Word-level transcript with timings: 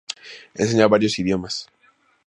Enseña 0.55 0.87
varios 0.87 1.15
idiomas. 1.19 1.69